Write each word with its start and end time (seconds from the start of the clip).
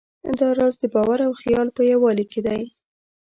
دا 0.39 0.47
راز 0.57 0.75
د 0.79 0.83
باور 0.93 1.19
او 1.27 1.33
خیال 1.41 1.67
په 1.75 1.81
یووالي 1.91 2.25
کې 2.31 2.41
دی. 2.47 2.61